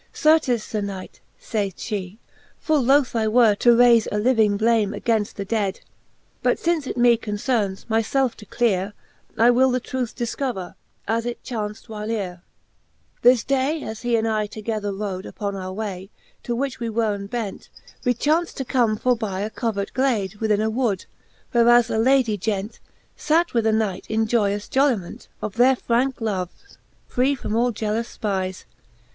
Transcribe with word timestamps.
Certes, 0.13 0.63
Sir 0.63 0.81
knight, 0.81 1.19
fayd 1.37 1.75
flie, 1.77 2.17
full 2.57 2.81
loth 2.81 3.15
I 3.15 3.27
were 3.27 3.53
To 3.57 3.69
rayfe 3.75 4.07
a 4.11 4.15
lyving 4.17 4.57
blame 4.57 4.93
againft 4.93 5.35
the 5.35 5.45
dead: 5.45 5.81
But 6.41 6.57
fince 6.57 6.87
it 6.87 6.97
me 6.97 7.17
concernes, 7.17 7.85
my 7.87 8.01
felfe 8.01 8.33
to 8.37 8.47
clere, 8.47 8.93
I 9.37 9.51
will 9.51 9.69
the 9.69 9.79
truth 9.79 10.15
difcover, 10.15 10.73
as 11.07 11.27
it 11.27 11.43
chaunft 11.43 11.85
whylere. 11.85 12.37
XVI. 12.37 12.41
This 13.21 13.43
day, 13.43 13.83
as 13.83 14.01
he 14.01 14.15
and 14.15 14.27
I 14.27 14.47
together 14.47 14.91
roade 14.91 15.27
Upon 15.27 15.55
our 15.55 15.71
way, 15.71 16.09
to 16.41 16.55
which 16.55 16.79
we 16.79 16.89
weren 16.89 17.27
bent, 17.27 17.69
We 18.03 18.15
chaunft 18.15 18.55
to 18.55 18.65
come 18.65 18.97
foreby 18.97 19.43
a 19.45 19.51
covert 19.51 19.93
glade 19.93 20.37
Within 20.37 20.61
a 20.61 20.69
wood, 20.71 21.05
whereas 21.51 21.91
a 21.91 21.99
Ladie 21.99 22.39
gent 22.39 22.79
Sate 23.15 23.53
with 23.53 23.67
a 23.67 23.71
knight 23.71 24.07
in 24.09 24.25
joyous 24.25 24.67
jolliment 24.67 25.27
Of 25.43 25.57
their 25.57 25.75
franke 25.75 26.21
loves, 26.21 26.79
free 27.07 27.35
from 27.35 27.55
all 27.55 27.69
gealous 27.71 28.17
fpyes. 28.17 28.63